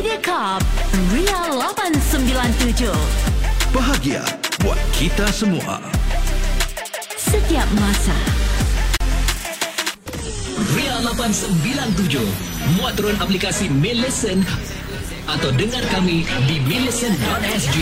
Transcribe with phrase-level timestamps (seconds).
[0.00, 0.64] Mediacorp
[1.12, 2.88] Ria 897
[3.68, 4.24] Bahagia
[4.64, 5.76] buat kita semua.
[7.20, 8.16] Setiap masa.
[10.72, 12.16] Ria 897
[12.80, 14.40] Muat turun aplikasi Millicent
[15.28, 17.76] Atau dengar kami di millicent.sg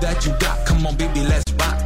[0.00, 1.85] that you got, come on, baby, let's rock.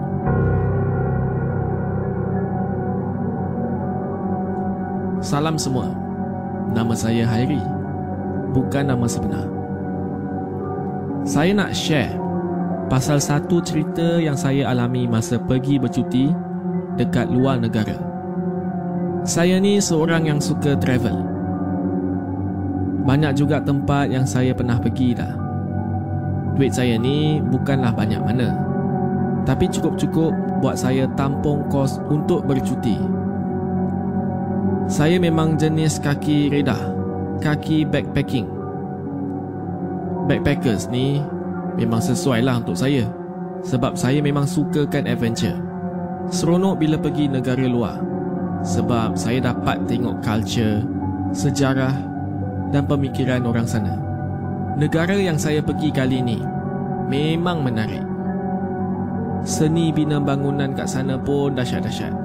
[5.21, 5.85] Salam semua.
[6.73, 7.61] Nama saya Hairi.
[8.57, 9.45] Bukan nama sebenar.
[11.29, 12.17] Saya nak share
[12.89, 16.33] pasal satu cerita yang saya alami masa pergi bercuti
[16.97, 17.93] dekat luar negara.
[19.21, 21.21] Saya ni seorang yang suka travel.
[23.05, 25.37] Banyak juga tempat yang saya pernah pergi dah.
[26.57, 28.57] Duit saya ni bukanlah banyak mana.
[29.45, 30.33] Tapi cukup-cukup
[30.65, 33.20] buat saya tampung kos untuk bercuti.
[34.91, 36.91] Saya memang jenis kaki redah,
[37.39, 38.43] kaki backpacking.
[40.27, 41.23] Backpackers ni
[41.79, 43.07] memang sesuai lah untuk saya.
[43.63, 45.55] Sebab saya memang sukakan adventure.
[46.27, 48.03] Seronok bila pergi negara luar.
[48.67, 50.83] Sebab saya dapat tengok culture,
[51.31, 51.95] sejarah
[52.75, 53.95] dan pemikiran orang sana.
[54.75, 56.43] Negara yang saya pergi kali ini
[57.07, 58.03] memang menarik.
[59.47, 62.20] Seni bina bangunan kat sana pun dahsyat-dahsyat.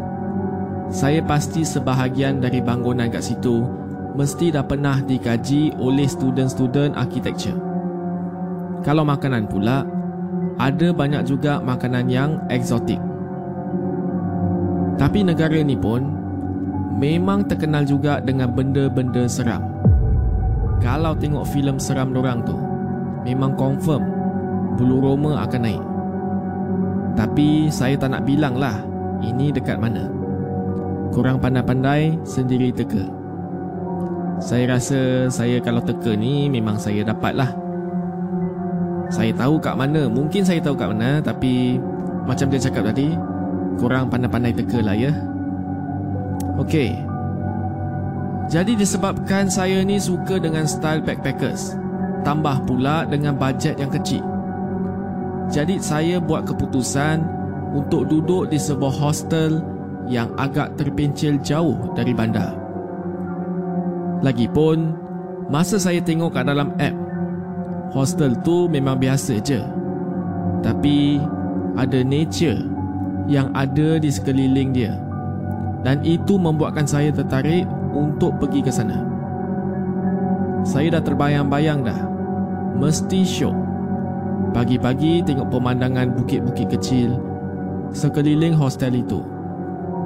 [0.86, 3.66] Saya pasti sebahagian dari bangunan kat situ
[4.16, 7.58] mesti dah pernah dikaji oleh student-student architecture.
[8.81, 9.84] Kalau makanan pula,
[10.56, 12.96] ada banyak juga makanan yang eksotik.
[14.96, 16.08] Tapi negara ni pun
[16.96, 19.61] memang terkenal juga dengan benda-benda seram.
[20.81, 22.56] Kalau tengok filem seram dorang tu,
[23.28, 24.00] memang confirm
[24.81, 25.84] bulu roma akan naik.
[27.16, 28.81] Tapi saya tak nak bilang lah
[29.20, 30.15] ini dekat mana.
[31.16, 33.08] Kurang pandai-pandai sendiri teka.
[34.36, 37.56] Saya rasa saya kalau teka ni memang saya dapat lah.
[39.08, 41.80] Saya tahu kat mana, mungkin saya tahu kat mana tapi
[42.28, 43.16] macam dia cakap tadi,
[43.80, 45.08] kurang pandai-pandai teka lah ya.
[46.60, 46.92] Okey,
[48.52, 51.76] Jadi disebabkan saya ni suka dengan style backpackers
[52.24, 54.24] Tambah pula dengan bajet yang kecil
[55.52, 57.20] Jadi saya buat keputusan
[57.76, 59.75] Untuk duduk di sebuah hostel
[60.06, 62.55] Yang agak terpencil jauh dari bandar
[64.23, 64.94] Lagipun
[65.50, 66.94] Masa saya tengok kat dalam app
[67.94, 69.62] Hostel tu memang biasa je
[70.62, 71.19] Tapi
[71.79, 72.62] Ada nature
[73.26, 74.94] Yang ada di sekeliling dia
[75.82, 77.67] Dan itu membuatkan saya tertarik
[77.97, 79.00] untuk pergi ke sana.
[80.62, 82.00] Saya dah terbayang-bayang dah.
[82.76, 83.56] Mesti syok.
[84.52, 87.17] Pagi-pagi tengok pemandangan bukit-bukit kecil
[87.97, 89.25] sekeliling hostel itu.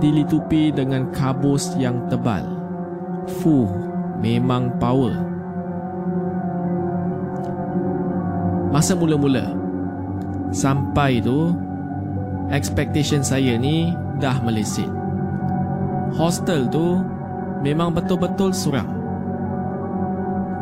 [0.00, 2.48] Dilitupi dengan kabus yang tebal.
[3.44, 3.68] Fuh,
[4.16, 5.12] memang power.
[8.72, 9.52] Masa mula-mula
[10.56, 11.52] sampai tu
[12.48, 14.88] expectation saya ni dah meleset.
[16.16, 17.04] Hostel tu
[17.60, 18.88] memang betul-betul suram.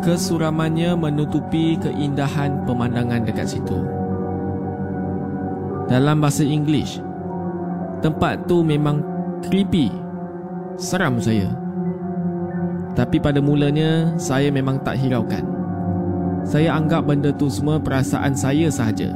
[0.02, 3.82] Kesuramannya menutupi keindahan pemandangan dekat situ.
[5.88, 7.00] Dalam bahasa English,
[8.05, 9.93] tempat tu memang creepy.
[10.79, 11.50] Seram saya.
[12.99, 15.46] Tapi pada mulanya, saya memang tak hiraukan.
[16.43, 19.14] Saya anggap benda tu semua perasaan saya sahaja.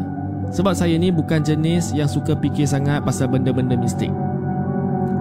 [0.53, 4.11] Sebab saya ni bukan jenis yang suka fikir sangat pasal benda-benda mistik.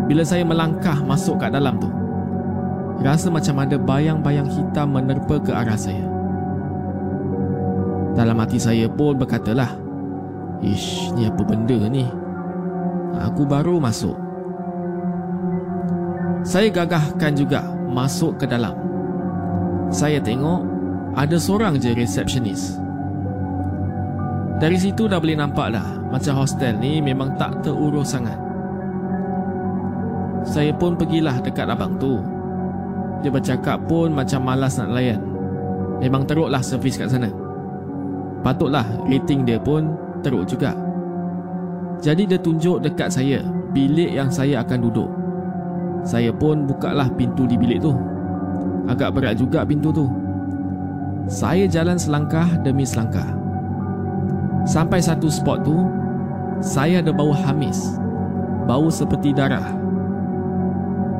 [0.05, 1.87] Bila saya melangkah masuk kat dalam tu,
[3.01, 6.05] Rasa macam ada bayang-bayang hitam menerpa ke arah saya.
[8.13, 9.73] Dalam hati saya pun berkatalah,
[10.61, 12.05] Ish, ni apa benda ni?
[13.17, 14.13] Aku baru masuk.
[16.41, 17.61] Saya gagahkan juga
[17.91, 18.73] masuk ke dalam.
[19.93, 20.61] Saya tengok
[21.13, 22.79] ada seorang je resepsionis.
[24.61, 28.37] Dari situ dah boleh nampak dah macam hostel ni memang tak terurus sangat.
[30.45, 32.17] Saya pun pergilah dekat abang tu
[33.21, 35.21] dia bercakap pun macam malas nak layan
[36.01, 37.29] Memang teruklah servis kat sana
[38.41, 39.93] Patutlah rating dia pun
[40.25, 40.73] teruk juga
[42.01, 45.09] Jadi dia tunjuk dekat saya Bilik yang saya akan duduk
[46.01, 47.93] Saya pun bukalah pintu di bilik tu.
[48.89, 50.09] Agak berat juga pintu tu.
[51.29, 53.27] Saya jalan selangkah demi selangkah.
[54.65, 55.89] Sampai satu spot tu
[56.61, 57.97] Saya ada bau hamis.
[58.69, 59.73] Bau seperti darah.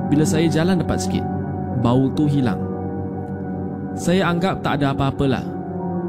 [0.09, 1.25] Bila saya jalan dekat sikit
[1.81, 2.61] bau tu hilang.
[3.97, 5.43] Saya anggap tak ada apa-apalah.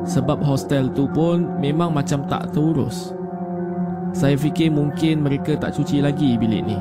[0.04, 3.16] Sebab hostel tu pun memang macam tak terurus.
[4.12, 6.78] Saya fikir mungkin mereka tak cuci lagi bilik ni.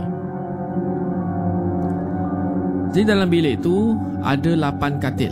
[2.91, 5.31] Jadi dalam bilik tu ada 8 katil.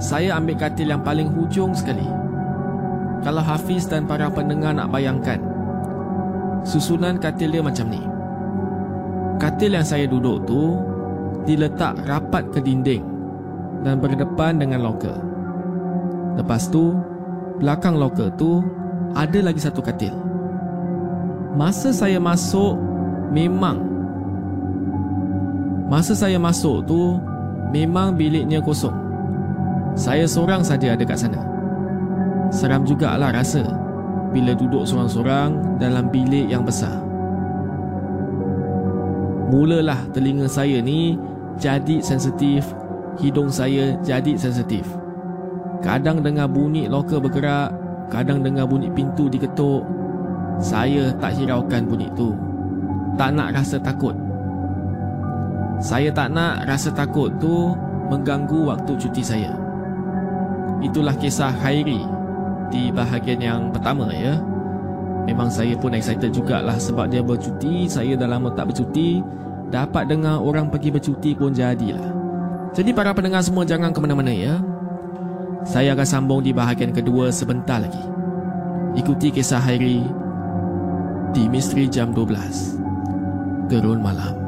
[0.00, 2.06] Saya ambil katil yang paling hujung sekali.
[3.20, 5.36] Kalau Hafiz dan para pendengar nak bayangkan,
[6.64, 8.00] susunan katil dia macam ni.
[9.36, 10.80] Katil yang saya duduk tu
[11.44, 13.04] diletak rapat ke dinding
[13.84, 15.18] dan berdepan dengan loker.
[16.40, 16.96] Lepas tu,
[17.60, 18.64] belakang loker tu
[19.12, 20.16] ada lagi satu katil.
[21.52, 22.80] Masa saya masuk,
[23.28, 23.87] memang
[25.88, 27.16] Masa saya masuk tu,
[27.72, 28.92] memang biliknya kosong.
[29.96, 31.40] Saya seorang saja ada kat sana.
[32.52, 33.64] Seram jugalah rasa
[34.36, 36.92] bila duduk seorang-seorang dalam bilik yang besar.
[39.48, 41.16] Mulalah telinga saya ni
[41.56, 42.68] jadi sensitif,
[43.16, 44.84] hidung saya jadi sensitif.
[45.80, 47.72] Kadang dengar bunyi loker bergerak,
[48.12, 49.88] kadang dengar bunyi pintu diketuk.
[50.60, 52.36] Saya tak hiraukan bunyi tu.
[53.16, 54.27] Tak nak rasa takut.
[55.78, 57.70] Saya tak nak rasa takut tu
[58.10, 59.54] mengganggu waktu cuti saya.
[60.82, 62.02] Itulah kisah Khairi
[62.70, 64.38] di bahagian yang pertama ya.
[65.28, 69.20] Memang saya pun excited jugalah sebab dia bercuti, saya dah lama tak bercuti
[69.68, 72.16] dapat dengar orang pergi bercuti pun jadilah.
[72.72, 74.56] Jadi para pendengar semua jangan ke mana-mana ya.
[75.68, 78.00] Saya akan sambung di bahagian kedua sebentar lagi.
[78.96, 80.00] Ikuti kisah Hairi
[81.36, 83.68] di Misteri Jam 12.
[83.68, 84.47] Gerun Malam.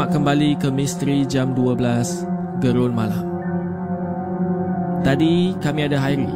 [0.00, 2.24] Selamat kembali ke Misteri Jam 12
[2.64, 3.20] Gerun Malam.
[5.04, 6.32] Tadi kami ada Hairi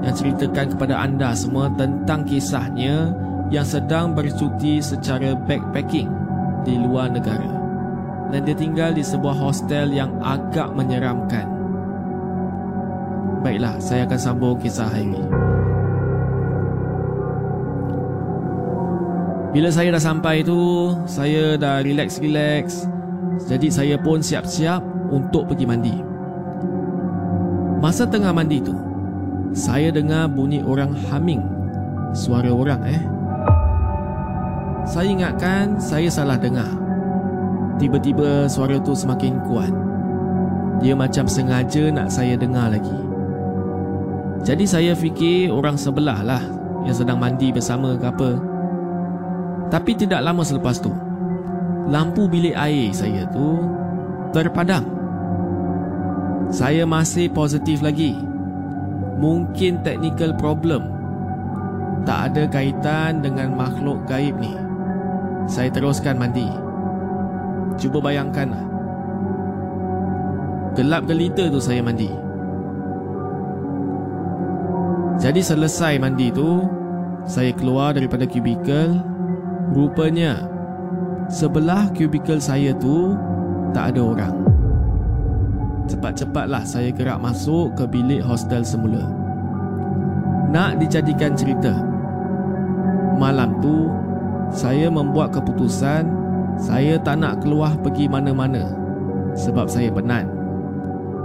[0.00, 3.12] Yang ceritakan kepada anda semua tentang kisahnya
[3.52, 6.08] Yang sedang bercuti secara backpacking
[6.64, 7.52] Di luar negara.
[8.32, 11.44] Dan dia tinggal di sebuah hostel yang agak menyeramkan.
[13.44, 15.55] Baiklah, saya akan sambung kisah Hairi.
[19.56, 22.84] Bila saya dah sampai tu, saya dah relax-relax.
[23.48, 25.96] Jadi saya pun siap-siap untuk pergi mandi.
[27.80, 28.76] Masa tengah mandi tu,
[29.56, 31.40] saya dengar bunyi orang humming.
[32.12, 33.00] Suara orang eh.
[34.84, 36.68] Saya ingatkan saya salah dengar.
[37.80, 39.72] Tiba-tiba suara tu semakin kuat.
[40.84, 43.00] Dia macam sengaja nak saya dengar lagi.
[44.44, 46.44] Jadi saya fikir orang sebelah lah
[46.84, 48.45] yang sedang mandi bersama ke apa.
[49.66, 50.94] Tapi tidak lama selepas tu,
[51.90, 53.62] lampu bilik air saya tu
[54.30, 54.84] terpadam.
[56.54, 58.14] Saya masih positif lagi.
[59.18, 60.92] Mungkin technical problem.
[62.06, 64.54] Tak ada kaitan dengan makhluk gaib ni.
[65.50, 66.46] Saya teruskan mandi.
[67.80, 68.62] Cuba bayangkanlah.
[70.78, 72.12] Gelap gelita tu saya mandi.
[75.16, 76.62] Jadi selesai mandi tu,
[77.24, 79.00] saya keluar daripada kubikel.
[79.74, 80.46] Rupanya,
[81.26, 83.18] sebelah kubikel saya tu
[83.74, 84.36] tak ada orang.
[85.86, 89.06] Cepat-cepatlah saya gerak masuk ke bilik hostel semula.
[90.50, 91.74] Nak dijadikan cerita.
[93.18, 93.90] Malam tu,
[94.50, 98.72] saya membuat keputusan saya tak nak keluar pergi mana-mana
[99.36, 100.24] sebab saya penat.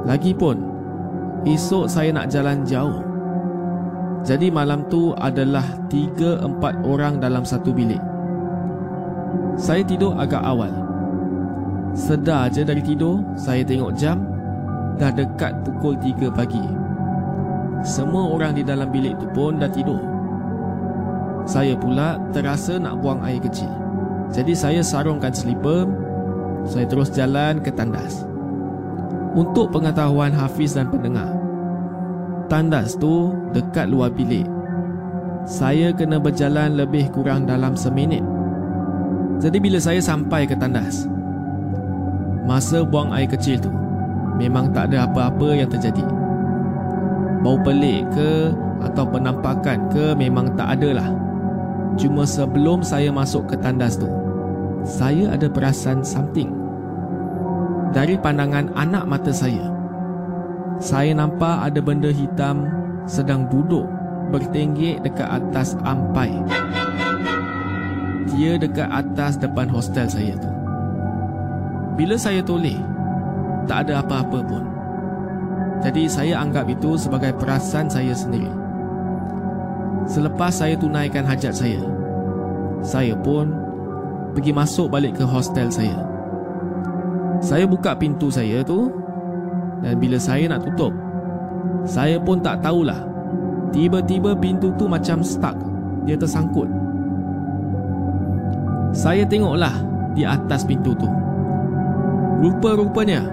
[0.03, 0.59] Lagipun,
[1.47, 2.99] esok saya nak jalan jauh.
[4.21, 8.10] Jadi malam tu adalah 3-4 orang dalam satu bilik.
[9.61, 10.73] Saya tidur agak awal.
[11.93, 14.25] Sedar je dari tidur, saya tengok jam,
[14.97, 16.65] dah dekat pukul 3 pagi.
[17.85, 20.01] Semua orang di dalam bilik tu pun dah tidur.
[21.45, 23.69] Saya pula terasa nak buang air kecil.
[24.33, 25.85] Jadi saya sarungkan slipper,
[26.65, 28.25] saya terus jalan ke tandas.
[29.37, 31.37] Untuk pengetahuan Hafiz dan pendengar,
[32.49, 34.49] tandas tu dekat luar bilik.
[35.45, 38.25] Saya kena berjalan lebih kurang dalam seminit.
[39.41, 41.09] Jadi bila saya sampai ke tandas,
[42.45, 43.73] masa buang air kecil tu,
[44.37, 46.05] memang tak ada apa-apa yang terjadi.
[47.41, 48.53] Bau pelik ke
[48.85, 51.09] atau penampakan ke memang tak ada lah.
[51.97, 54.05] Cuma sebelum saya masuk ke tandas tu,
[54.85, 56.53] saya ada perasan something.
[57.97, 59.73] Dari pandangan anak mata saya,
[60.77, 62.69] saya nampak ada benda hitam
[63.09, 63.89] sedang duduk
[64.29, 66.29] bertenggek dekat atas ampai.
[68.31, 70.51] Dia dekat atas depan hostel saya tu.
[71.99, 72.79] Bila saya toleh,
[73.67, 74.63] tak ada apa-apa pun.
[75.81, 78.49] Jadi saya anggap itu sebagai perasan saya sendiri.
[80.07, 81.81] Selepas saya tunaikan hajat saya,
[82.81, 83.51] saya pun
[84.33, 85.99] pergi masuk balik ke hostel saya.
[87.41, 88.93] Saya buka pintu saya tu
[89.81, 90.93] dan bila saya nak tutup,
[91.83, 93.01] saya pun tak tahulah.
[93.73, 95.57] Tiba-tiba pintu tu macam stuck.
[96.05, 96.80] Dia tersangkut.
[98.91, 99.71] Saya tengoklah
[100.11, 101.07] di atas pintu tu.
[102.43, 103.23] Rupa-rupanya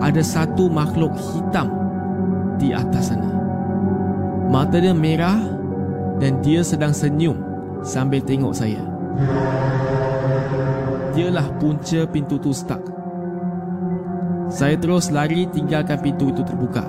[0.00, 1.68] ada satu makhluk hitam
[2.56, 3.28] di atas sana.
[4.48, 5.38] Mata dia merah
[6.16, 7.36] dan dia sedang senyum
[7.84, 8.80] sambil tengok saya.
[11.12, 12.80] Dialah punca pintu tu stuck.
[14.48, 16.82] Saya terus lari tinggalkan pintu itu terbuka.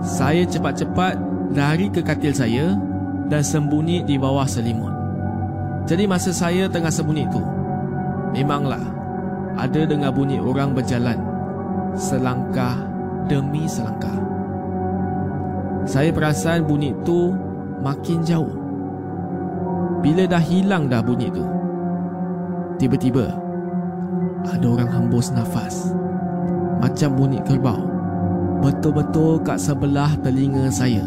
[0.00, 1.18] Saya cepat-cepat
[1.52, 2.78] lari ke katil saya
[3.28, 4.99] dan sembunyi di bawah selimut.
[5.88, 7.42] Jadi masa saya tengah sembunyi itu,
[8.36, 8.82] memanglah
[9.56, 11.18] ada dengar bunyi orang berjalan
[11.96, 12.78] selangkah
[13.26, 14.14] demi selangkah.
[15.88, 17.34] Saya perasan bunyi itu
[17.80, 18.54] makin jauh.
[20.00, 21.44] Bila dah hilang dah bunyi itu,
[22.80, 23.36] tiba-tiba
[24.48, 25.92] ada orang hembus nafas
[26.80, 28.00] macam bunyi kerbau
[28.60, 31.04] betul-betul kat sebelah telinga saya.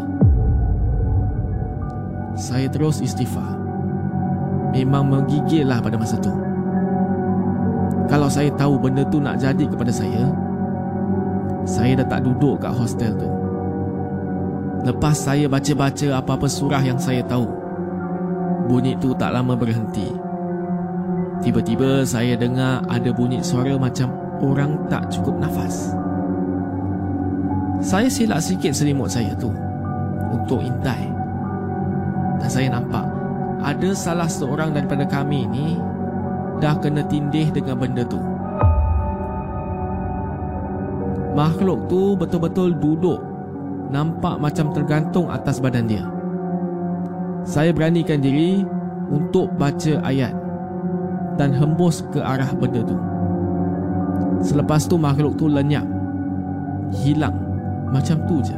[2.34, 3.63] Saya terus istighfar.
[4.74, 6.34] Memang menggigil lah pada masa tu.
[8.10, 10.28] Kalau saya tahu benda tu nak jadi kepada saya,
[11.64, 13.30] saya dah tak duduk kat hostel tu.
[14.84, 17.48] Lepas saya baca-baca apa-apa surah yang saya tahu,
[18.68, 20.12] bunyi tu tak lama berhenti.
[21.40, 24.12] Tiba-tiba saya dengar ada bunyi suara macam
[24.42, 25.94] orang tak cukup nafas.
[27.80, 29.52] Saya silap sikit selimut saya tu
[30.34, 31.08] untuk intai.
[32.40, 33.08] Dan saya nampak
[33.64, 35.80] ada salah seorang daripada kami ni
[36.60, 38.20] dah kena tindih dengan benda tu.
[41.34, 43.18] Makhluk tu betul-betul duduk
[43.90, 46.04] nampak macam tergantung atas badan dia.
[47.42, 48.62] Saya beranikan diri
[49.10, 50.32] untuk baca ayat
[51.36, 52.96] dan hembus ke arah benda tu.
[54.44, 55.84] Selepas tu makhluk tu lenyap.
[57.02, 57.34] Hilang.
[57.90, 58.56] Macam tu je.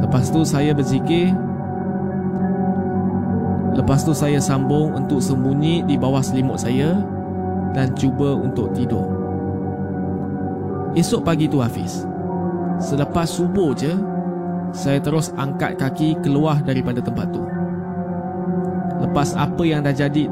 [0.00, 1.34] Lepas tu saya berzikir.
[3.76, 6.96] Lepas tu saya sambung untuk sembunyi di bawah selimut saya
[7.76, 9.04] dan cuba untuk tidur.
[10.96, 12.08] Esok pagi tu Hafiz.
[12.80, 13.92] Selepas subuh je,
[14.72, 17.44] saya terus angkat kaki keluar daripada tempat tu.
[18.96, 20.24] Lepas apa yang dah jadi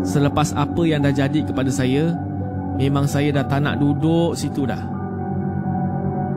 [0.00, 2.16] Selepas apa yang dah jadi kepada saya
[2.80, 4.80] Memang saya dah tak nak duduk situ dah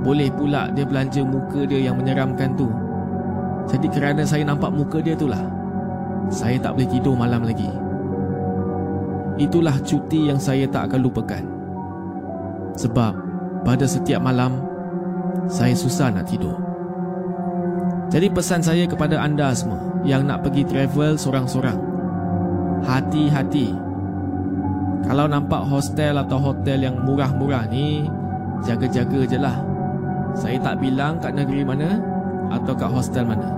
[0.03, 2.67] Boleh pula dia belanja muka dia yang menyeramkan tu
[3.69, 5.41] Jadi kerana saya nampak muka dia tu lah
[6.27, 7.69] Saya tak boleh tidur malam lagi
[9.39, 11.43] Itulah cuti yang saya tak akan lupakan
[12.77, 13.13] Sebab
[13.63, 14.61] pada setiap malam
[15.47, 16.59] Saya susah nak tidur
[18.11, 21.93] Jadi pesan saya kepada anda semua Yang nak pergi travel sorang-sorang
[22.83, 23.71] hati-hati.
[25.03, 28.07] Kalau nampak hostel atau hotel yang murah-murah ni,
[28.63, 29.57] jaga-jaga je lah.
[30.35, 31.99] Saya tak bilang kat negeri mana
[32.53, 33.49] atau kat hostel mana.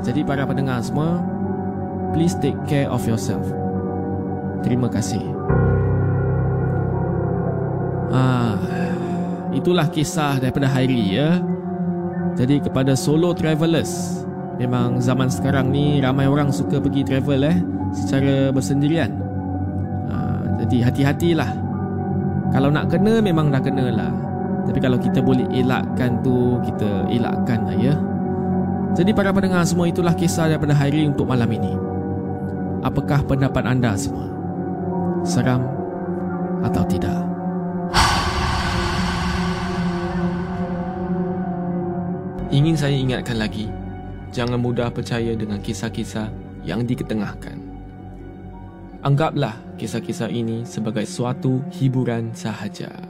[0.00, 1.20] Jadi para pendengar semua,
[2.10, 3.44] please take care of yourself.
[4.66, 5.22] Terima kasih.
[8.10, 8.58] Ah,
[9.54, 11.38] itulah kisah daripada Hairi ya.
[12.34, 14.24] Jadi kepada solo travelers,
[14.58, 17.58] memang zaman sekarang ni ramai orang suka pergi travel eh
[17.94, 19.10] secara bersendirian.
[20.10, 20.16] Ha,
[20.64, 21.50] jadi hati-hatilah.
[22.50, 24.10] Kalau nak kena memang dah kena lah.
[24.66, 27.94] Tapi kalau kita boleh elakkan tu, kita elakkan lah ya.
[28.98, 31.72] Jadi para pendengar semua itulah kisah daripada Hairi untuk malam ini.
[32.82, 34.26] Apakah pendapat anda semua?
[35.22, 35.62] Seram
[36.64, 37.20] atau tidak?
[42.50, 43.70] Ingin saya ingatkan lagi,
[44.34, 46.26] jangan mudah percaya dengan kisah-kisah
[46.66, 47.62] yang diketengahkan.
[49.06, 53.09] Anggaplah kisah-kisah ini sebagai suatu hiburan sahaja.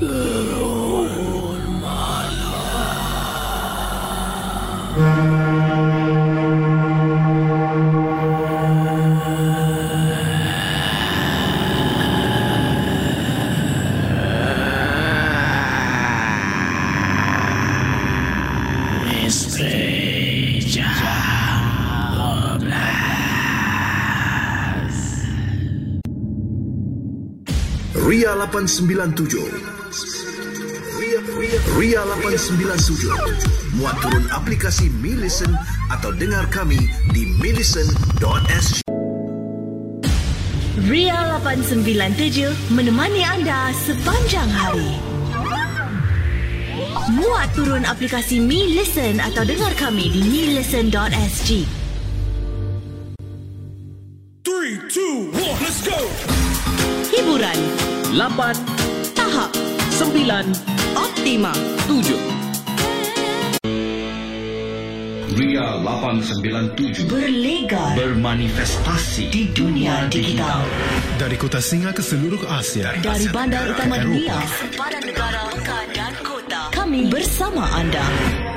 [0.00, 2.40] Gerun Malam.
[4.96, 5.89] Misteri
[28.10, 29.38] Ria 897
[30.98, 33.06] Ria, Ria, Ria 897
[33.78, 35.54] Muat turun aplikasi Mi Listen
[35.94, 38.82] atau dengar kami di millicent.sg
[40.90, 44.90] Ria 897 menemani anda sepanjang hari.
[47.14, 51.62] Muat turun aplikasi Mi Listen atau dengar kami di millicent.sg.
[57.10, 59.54] Hiburan, 8 tahap,
[60.02, 60.50] 9
[60.98, 61.54] optima.
[61.86, 62.18] 7
[65.38, 70.66] Ria 897 Berlegar bermanifestasi di dunia digital.
[71.22, 72.98] Dari kota Singa ke seluruh Asia.
[72.98, 76.60] Dari Asia bandar utama dunia, sempadan negara, pekan dan kota.
[76.74, 78.02] Kami bersama anda.
[78.02, 78.49] Anda,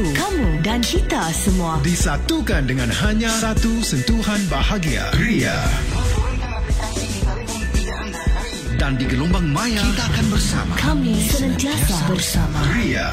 [0.00, 1.76] aku, kamu dan kita semua.
[1.84, 5.04] Disatukan dengan hanya satu sentuhan bahagia.
[5.20, 5.60] Ria.
[8.80, 10.72] dan di gelombang maya kita akan bersama.
[10.80, 12.64] Kami senantiasa bersama.
[12.72, 13.12] Ria.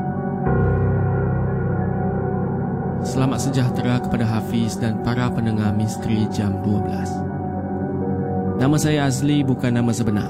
[3.01, 8.61] Selamat sejahtera kepada Hafiz dan para pendengar Misteri Jam 12.
[8.61, 10.29] Nama saya Azli bukan nama sebenar.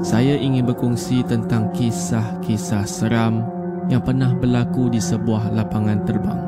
[0.00, 3.44] Saya ingin berkongsi tentang kisah-kisah seram
[3.92, 6.42] yang pernah berlaku di sebuah lapangan terbang.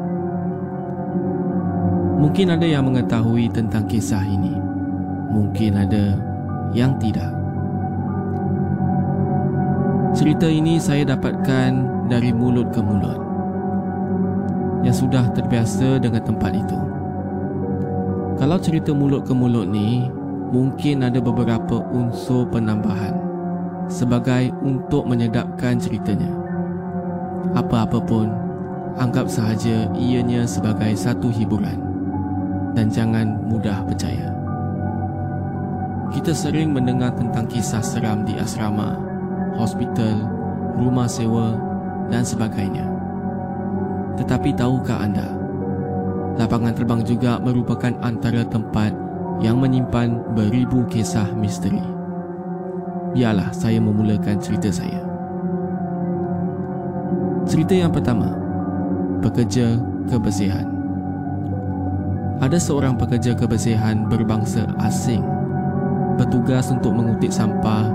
[2.24, 4.57] Mungkin ada yang mengetahui tentang kisah ini
[5.29, 6.16] mungkin ada
[6.72, 7.37] yang tidak.
[10.16, 11.70] Cerita ini saya dapatkan
[12.09, 13.23] dari mulut ke mulut
[14.84, 16.78] yang sudah terbiasa dengan tempat itu.
[18.36, 20.06] Kalau cerita mulut ke mulut ni,
[20.52, 23.16] mungkin ada beberapa unsur penambahan
[23.88, 26.30] sebagai untuk menyedapkan ceritanya.
[27.56, 28.28] Apa-apa pun,
[29.00, 31.80] anggap sahaja ianya sebagai satu hiburan
[32.76, 34.30] dan jangan mudah percaya.
[36.14, 38.94] Kita sering mendengar tentang kisah seram di asrama,
[39.58, 40.22] hospital,
[40.78, 41.58] rumah sewa
[42.06, 42.93] dan sebagainya.
[44.14, 45.29] Tetapi tahukah anda,
[46.38, 48.94] lapangan terbang juga merupakan antara tempat
[49.42, 51.83] yang menyimpan beribu kisah misteri.
[53.14, 55.03] Biarlah saya memulakan cerita saya.
[57.46, 58.35] Cerita yang pertama,
[59.22, 59.79] pekerja
[60.11, 60.66] kebersihan.
[62.42, 65.22] Ada seorang pekerja kebersihan berbangsa asing
[66.14, 67.90] bertugas untuk mengutip sampah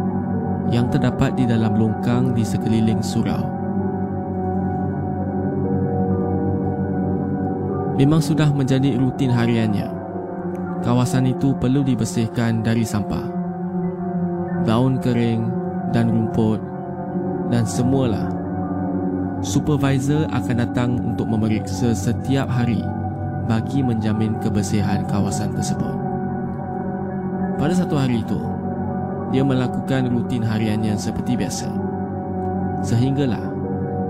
[0.69, 3.58] yang terdapat di dalam longkang di sekeliling surau.
[7.99, 9.91] Memang sudah menjadi rutin hariannya.
[10.87, 13.27] Kawasan itu perlu dibersihkan dari sampah.
[14.63, 15.51] Daun kering
[15.91, 16.63] dan rumput
[17.51, 18.31] dan semualah
[19.43, 22.79] supervisor akan datang untuk memeriksa setiap hari
[23.51, 25.95] bagi menjamin kebersihan kawasan tersebut.
[27.59, 28.39] Pada satu hari itu,
[29.35, 31.67] dia melakukan rutin hariannya seperti biasa.
[32.79, 33.43] Sehinggalah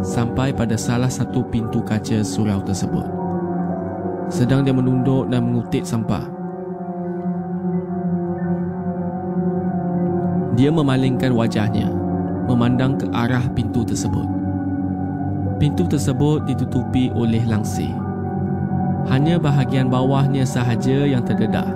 [0.06, 3.18] sampai pada salah satu pintu kaca surau tersebut.
[4.29, 6.21] Sedang dia menunduk dan mengutip sampah.
[10.53, 11.89] Dia memalingkan wajahnya
[12.49, 14.25] memandang ke arah pintu tersebut.
[15.57, 17.89] Pintu tersebut ditutupi oleh langsir.
[19.07, 21.71] Hanya bahagian bawahnya sahaja yang terdedah.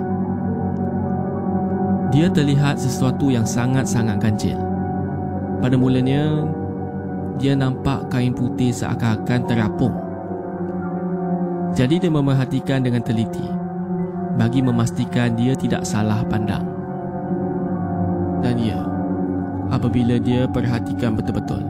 [2.12, 4.60] Dia terlihat sesuatu yang sangat-sangat ganjil.
[5.58, 6.44] Pada mulanya,
[7.40, 10.03] dia nampak kain putih seakan-akan terapung.
[11.74, 13.42] Jadi dia memerhatikan dengan teliti
[14.38, 16.62] bagi memastikan dia tidak salah pandang.
[18.38, 18.78] Dan ya,
[19.74, 21.66] apabila dia perhatikan betul-betul,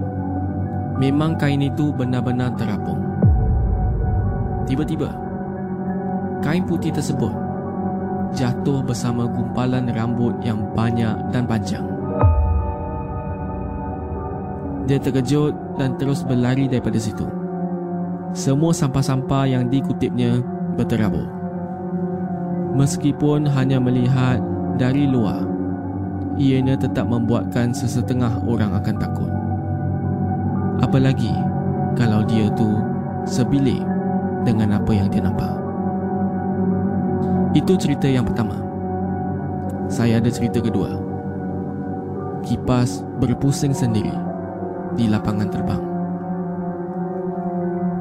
[1.00, 3.00] memang kain itu benar-benar terapung.
[4.68, 5.08] Tiba-tiba,
[6.44, 7.32] kain putih tersebut
[8.36, 11.86] jatuh bersama gumpalan rambut yang banyak dan panjang.
[14.84, 17.43] Dia terkejut dan terus berlari daripada situ.
[18.34, 20.42] Semua sampah-sampah yang dikutipnya
[20.74, 21.30] berterabur.
[22.74, 24.42] Meskipun hanya melihat
[24.74, 25.46] dari luar,
[26.34, 29.30] ianya tetap membuatkan sesetengah orang akan takut.
[30.82, 31.30] Apalagi
[31.94, 32.74] kalau dia tu
[33.22, 33.86] sebilik
[34.42, 35.54] dengan apa yang dia nampak.
[37.54, 38.58] Itu cerita yang pertama.
[39.86, 40.90] Saya ada cerita kedua.
[42.42, 44.10] Kipas berpusing sendiri
[44.98, 45.93] di lapangan terbang.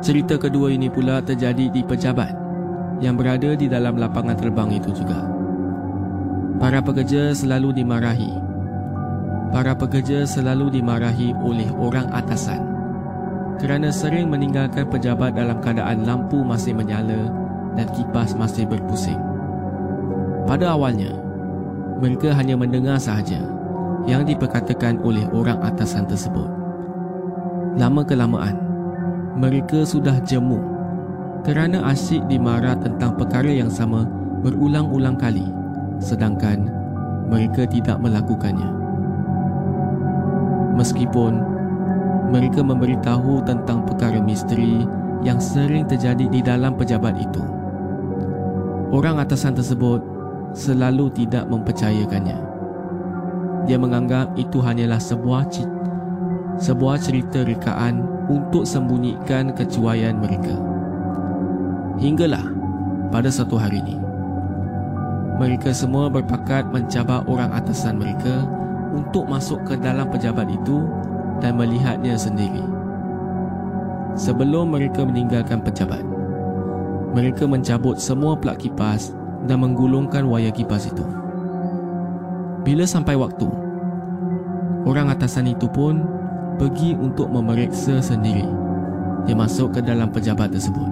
[0.03, 2.35] Cerita kedua ini pula terjadi di pejabat
[2.99, 5.23] yang berada di dalam lapangan terbang itu juga.
[6.59, 8.35] Para pekerja selalu dimarahi.
[9.55, 12.67] Para pekerja selalu dimarahi oleh orang atasan
[13.63, 17.31] kerana sering meninggalkan pejabat dalam keadaan lampu masih menyala
[17.79, 19.19] dan kipas masih berpusing.
[20.43, 21.15] Pada awalnya,
[22.03, 23.39] mereka hanya mendengar sahaja
[24.03, 26.51] yang diperkatakan oleh orang atasan tersebut.
[27.79, 28.72] Lama kelamaan,
[29.33, 30.61] mereka sudah jemu
[31.41, 34.05] kerana asyik dimarah tentang perkara yang sama
[34.45, 35.49] berulang-ulang kali
[35.97, 36.69] sedangkan
[37.27, 38.69] mereka tidak melakukannya.
[40.77, 41.33] Meskipun
[42.33, 44.85] mereka memberitahu tentang perkara misteri
[45.21, 47.43] yang sering terjadi di dalam pejabat itu.
[48.93, 50.01] Orang atasan tersebut
[50.53, 52.37] selalu tidak mempercayakannya.
[53.65, 55.49] Dia menganggap itu hanyalah sebuah
[56.61, 60.55] sebuah cerita rekaan untuk sembunyikan kecuaian mereka.
[61.99, 62.45] Hinggalah
[63.11, 63.97] pada satu hari ini,
[65.37, 68.45] mereka semua berpakat mencabar orang atasan mereka
[68.93, 70.85] untuk masuk ke dalam pejabat itu
[71.41, 72.61] dan melihatnya sendiri.
[74.13, 76.05] Sebelum mereka meninggalkan pejabat,
[77.17, 79.13] mereka mencabut semua plak kipas
[79.49, 81.05] dan menggulungkan wayar kipas itu.
[82.63, 83.49] Bila sampai waktu,
[84.85, 86.05] orang atasan itu pun
[86.57, 88.45] pergi untuk memeriksa sendiri.
[89.23, 90.89] Dia masuk ke dalam pejabat tersebut.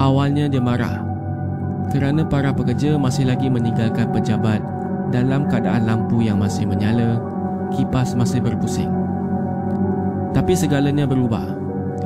[0.00, 1.04] Awalnya dia marah
[1.90, 4.62] kerana para pekerja masih lagi meninggalkan pejabat
[5.10, 7.18] dalam keadaan lampu yang masih menyala,
[7.74, 8.88] kipas masih berpusing.
[10.30, 11.44] Tapi segalanya berubah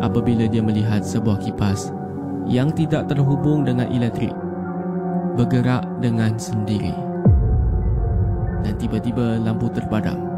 [0.01, 1.93] apabila dia melihat sebuah kipas
[2.49, 4.33] yang tidak terhubung dengan elektrik
[5.37, 6.95] bergerak dengan sendiri.
[8.65, 10.34] Dan tiba-tiba lampu terpadam.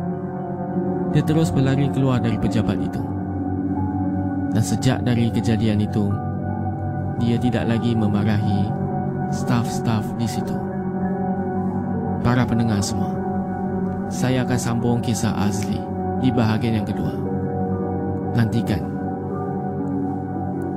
[1.15, 3.03] Dia terus berlari keluar dari pejabat itu.
[4.51, 6.09] Dan sejak dari kejadian itu,
[7.21, 8.69] dia tidak lagi memarahi
[9.31, 10.57] staf-staf di situ.
[12.25, 13.13] Para pendengar semua,
[14.09, 15.79] saya akan sambung kisah asli
[16.23, 17.15] di bahagian yang kedua.
[18.35, 18.83] Nantikan.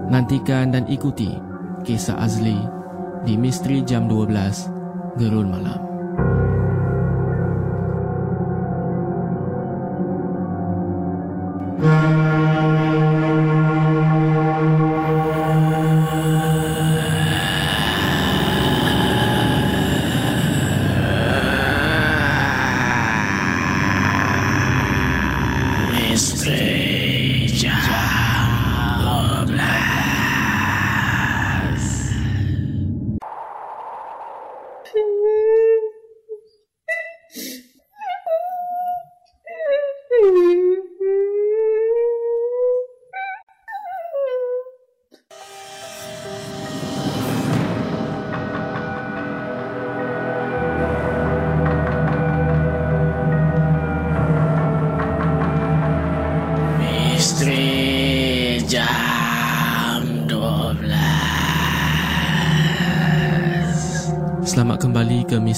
[0.10, 1.38] Nantikan dan ikuti
[1.86, 2.58] kisah asli
[3.26, 5.89] di Misteri Jam 12 Gerun Malam.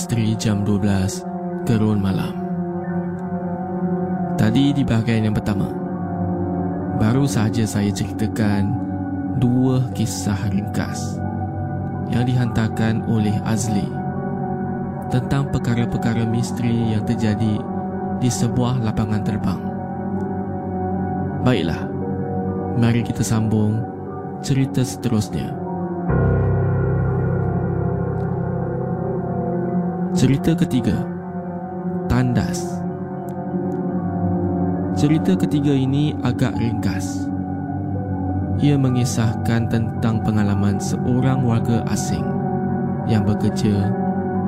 [0.02, 2.34] Misteri Jam 12 Gerun Malam.
[4.34, 5.70] Tadi di bahagian yang pertama,
[6.98, 8.82] baru sahaja saya ceritakan
[9.38, 11.22] dua kisah ringkas
[12.10, 13.86] yang dihantarkan oleh Azli
[15.14, 17.62] tentang perkara-perkara misteri yang terjadi
[18.18, 19.62] di sebuah lapangan terbang.
[21.46, 21.86] Baiklah,
[22.74, 23.86] mari kita sambung
[24.42, 25.54] cerita seterusnya.
[30.22, 31.02] Cerita ketiga.
[32.06, 32.78] Tandas.
[34.94, 37.26] Cerita ketiga ini agak ringkas.
[38.62, 42.22] Ia mengisahkan tentang pengalaman seorang warga asing
[43.10, 43.90] Yang bekerja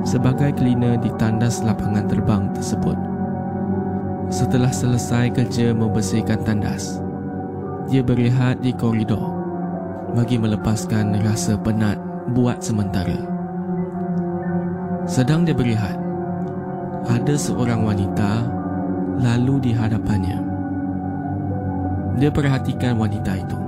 [0.06, 2.94] sebagai cleaner di tandas lapangan terbang tersebut.
[4.30, 7.02] Setelah selesai kerja membersihkan tandas
[7.90, 9.26] Dia berehat di koridor
[10.14, 11.98] Bagi melepaskan rasa penat
[12.30, 13.33] buat sementara
[15.04, 16.00] sedang dia berehat,
[17.04, 18.48] ada seorang wanita
[19.20, 20.40] lalu di hadapannya.
[22.16, 23.58] Dia perhatikan wanita itu.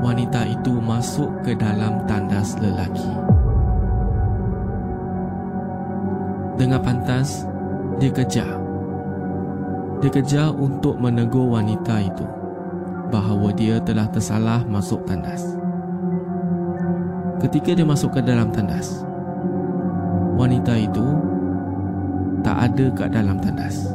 [0.00, 3.10] Wanita itu masuk ke dalam tandas lelaki.
[6.56, 7.44] Dengan pantas,
[8.00, 8.48] dia kejar.
[10.00, 12.24] Dia kejar untuk menegur wanita itu
[13.12, 15.56] bahawa dia telah tersalah masuk tandas.
[17.42, 19.04] Ketika dia masuk ke dalam tandas,
[20.36, 21.16] wanita itu
[22.44, 23.90] tak ada kat dalam tandas.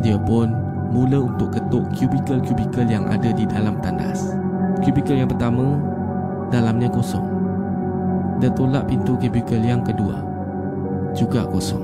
[0.00, 0.54] Dia pun
[0.94, 4.32] mula untuk ketuk kubikel-kubikel yang ada di dalam tandas.
[4.80, 5.76] Kubikel yang pertama,
[6.54, 7.26] dalamnya kosong.
[8.38, 10.22] Dia tolak pintu kubikel yang kedua,
[11.12, 11.82] juga kosong.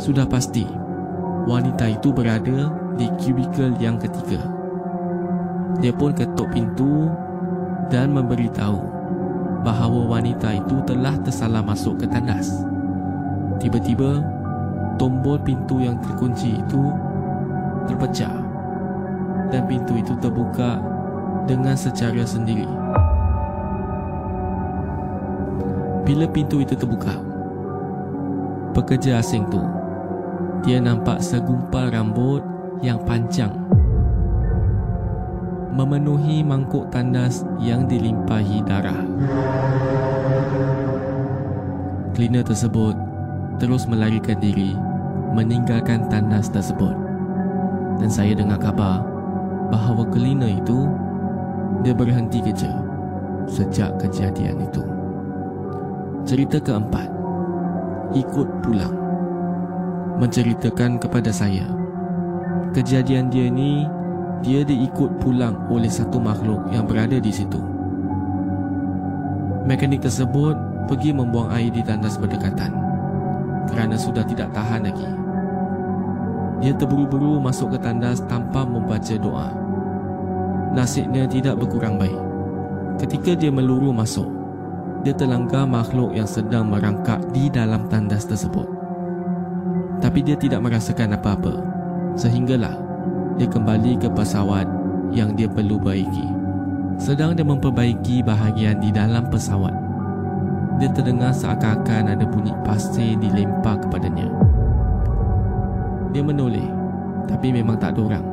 [0.00, 0.64] Sudah pasti,
[1.44, 4.40] wanita itu berada di kubikel yang ketiga.
[5.84, 7.12] Dia pun ketuk pintu
[7.92, 8.99] dan memberitahu
[9.60, 12.64] bahawa wanita itu telah tersalah masuk ke tandas.
[13.60, 14.24] Tiba-tiba,
[14.96, 16.82] tombol pintu yang terkunci itu
[17.84, 18.32] terpecah
[19.52, 20.80] dan pintu itu terbuka
[21.44, 22.68] dengan secara sendiri.
[26.04, 27.20] Bila pintu itu terbuka,
[28.72, 29.60] pekerja asing tu
[30.60, 32.44] dia nampak segumpal rambut
[32.84, 33.52] yang panjang
[35.70, 39.00] memenuhi mangkuk tandas yang dilimpahi darah.
[42.14, 42.98] Cleaner tersebut
[43.62, 44.74] terus melarikan diri
[45.30, 46.94] meninggalkan tandas tersebut.
[48.00, 49.04] Dan saya dengar kabar
[49.70, 50.88] bahawa cleaner itu
[51.86, 52.72] dia berhenti kerja
[53.46, 54.82] sejak kejadian itu.
[56.26, 57.08] Cerita keempat,
[58.14, 58.94] ikut pulang.
[60.20, 61.64] Menceritakan kepada saya,
[62.76, 63.88] kejadian dia ini
[64.40, 67.60] dia diikut pulang oleh satu makhluk yang berada di situ.
[69.68, 70.56] Mekanik tersebut
[70.88, 72.72] pergi membuang air di tandas berdekatan
[73.68, 75.08] kerana sudah tidak tahan lagi.
[76.60, 79.48] Dia terburu-buru masuk ke tandas tanpa membaca doa.
[80.76, 82.20] Nasibnya tidak berkurang baik.
[83.00, 84.28] Ketika dia meluru masuk,
[85.00, 88.68] dia terlanggar makhluk yang sedang merangkak di dalam tandas tersebut.
[90.04, 91.54] Tapi dia tidak merasakan apa-apa.
[92.16, 92.89] Sehinggalah
[93.40, 94.68] dia kembali ke pesawat
[95.16, 96.28] yang dia perlu baiki.
[97.00, 99.72] Sedang dia memperbaiki bahagian di dalam pesawat,
[100.76, 104.28] dia terdengar seakan-akan ada bunyi pasir dilempar kepadanya.
[106.12, 106.68] Dia menoleh,
[107.32, 108.26] tapi memang tak ada orang.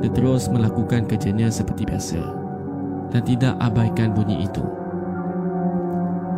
[0.00, 2.24] Dia terus melakukan kerjanya seperti biasa
[3.12, 4.64] dan tidak abaikan bunyi itu.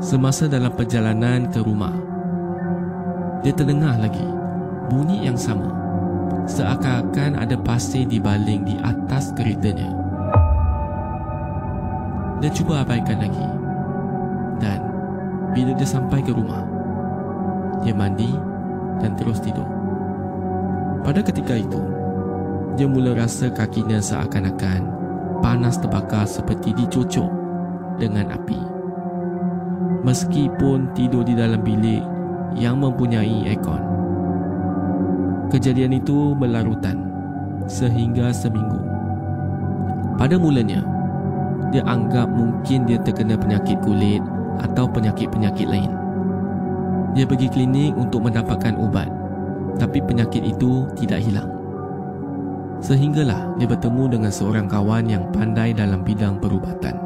[0.03, 1.95] Semasa dalam perjalanan ke rumah,
[3.47, 4.27] dia terdengar lagi
[4.91, 5.82] bunyi yang sama
[6.47, 9.91] seakan-akan ada pasir dibaling di atas keretanya.
[12.43, 13.49] Dia cuba abaikan lagi.
[14.59, 14.81] Dan
[15.55, 16.67] bila dia sampai ke rumah,
[17.87, 18.31] dia mandi
[18.99, 19.67] dan terus tidur.
[21.03, 21.83] Pada ketika itu,
[22.79, 24.87] dia mula rasa kakinya seakan-akan
[25.43, 27.31] panas terbakar seperti dicocok
[27.99, 28.59] dengan api.
[30.03, 32.03] Meskipun tidur di dalam bilik
[32.59, 33.92] yang mempunyai aircon.
[35.53, 36.97] Kejadian itu berlarutan
[37.69, 38.81] sehingga seminggu.
[40.17, 40.81] Pada mulanya,
[41.69, 44.25] dia anggap mungkin dia terkena penyakit kulit
[44.65, 45.93] atau penyakit-penyakit lain.
[47.13, 49.13] Dia pergi klinik untuk mendapatkan ubat,
[49.77, 51.53] tapi penyakit itu tidak hilang.
[52.81, 56.97] Sehinggalah dia bertemu dengan seorang kawan yang pandai dalam bidang perubatan.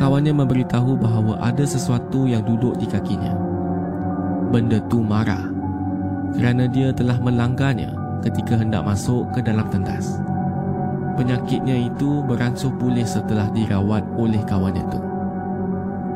[0.00, 3.36] Kawannya memberitahu bahawa ada sesuatu yang duduk di kakinya.
[4.48, 5.55] Benda tu marah
[6.36, 10.20] kerana dia telah melanggarnya ketika hendak masuk ke dalam tendas.
[11.16, 15.00] Penyakitnya itu beransur pulih setelah dirawat oleh kawannya itu.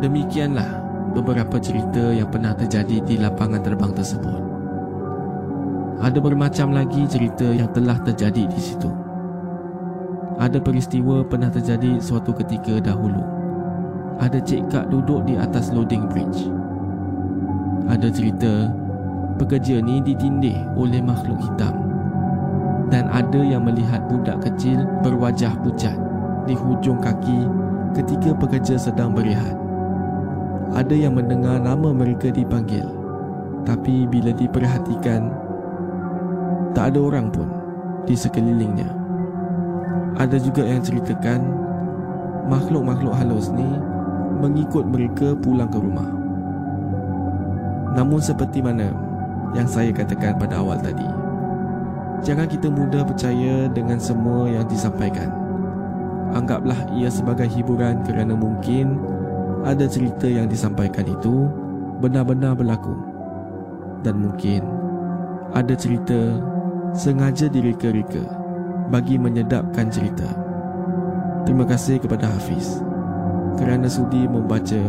[0.04, 0.68] Demikianlah
[1.16, 4.40] beberapa cerita yang pernah terjadi di lapangan terbang tersebut.
[6.00, 8.88] Ada bermacam lagi cerita yang telah terjadi di situ.
[10.40, 13.20] Ada peristiwa pernah terjadi suatu ketika dahulu.
[14.20, 16.48] Ada cik kak duduk di atas loading bridge.
[17.88, 18.72] Ada cerita
[19.40, 21.72] pekerja ni ditindih oleh makhluk hitam.
[22.92, 25.96] Dan ada yang melihat budak kecil berwajah pucat
[26.44, 27.48] di hujung kaki
[27.96, 29.56] ketika pekerja sedang berehat.
[30.76, 32.84] Ada yang mendengar nama mereka dipanggil.
[33.64, 35.32] Tapi bila diperhatikan,
[36.76, 37.48] tak ada orang pun
[38.04, 38.88] di sekelilingnya.
[40.18, 41.40] Ada juga yang ceritakan
[42.50, 43.66] makhluk-makhluk halus ni
[44.42, 46.08] mengikut mereka pulang ke rumah.
[47.94, 49.09] Namun seperti mana
[49.56, 51.06] yang saya katakan pada awal tadi,
[52.22, 55.32] jangan kita mudah percaya dengan semua yang disampaikan.
[56.30, 59.02] Anggaplah ia sebagai hiburan kerana mungkin
[59.66, 61.50] ada cerita yang disampaikan itu
[61.98, 62.94] benar-benar berlaku
[64.06, 64.64] dan mungkin
[65.52, 66.38] ada cerita
[66.94, 68.22] sengaja direka-reka
[68.88, 70.26] bagi menyedapkan cerita.
[71.44, 72.78] Terima kasih kepada Hafiz
[73.58, 74.80] kerana sudi membaca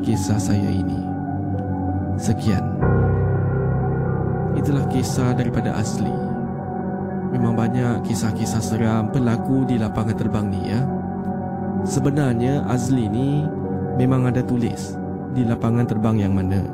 [0.00, 1.00] kisah saya ini.
[2.16, 2.64] Sekian.
[4.66, 6.10] Itulah kisah daripada asli.
[7.30, 10.82] Memang banyak kisah-kisah seram berlaku di lapangan terbang ni ya.
[11.86, 13.46] Sebenarnya Azli ni
[13.94, 14.98] memang ada tulis
[15.38, 16.66] di lapangan terbang yang mana.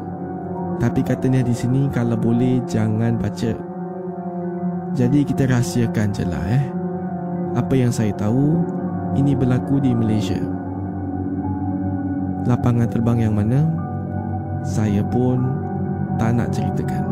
[0.81, 3.53] Tapi katanya di sini kalau boleh jangan baca.
[4.97, 6.65] Jadi kita rahsiakan je lah eh.
[7.61, 8.57] Apa yang saya tahu,
[9.21, 10.41] ini berlaku di Malaysia.
[12.49, 13.69] Lapangan terbang yang mana,
[14.65, 15.45] saya pun
[16.17, 17.12] tak nak ceritakan.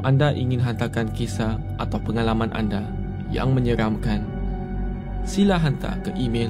[0.00, 2.88] Kalau anda ingin hantarkan kisah atau pengalaman anda
[3.28, 4.24] yang menyeramkan,
[5.28, 6.48] sila hantar ke email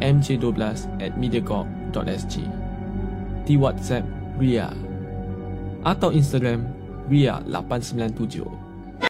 [0.00, 2.34] mj12 at mediacorp.sg
[3.44, 4.08] di WhatsApp
[4.40, 4.72] Ria
[5.84, 6.64] atau Instagram
[7.12, 8.61] Ria897.